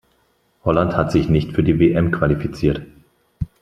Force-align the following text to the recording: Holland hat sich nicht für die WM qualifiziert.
Holland 0.65 0.95
hat 0.97 1.11
sich 1.11 1.29
nicht 1.29 1.51
für 1.51 1.61
die 1.63 1.79
WM 1.79 2.09
qualifiziert. 2.11 2.81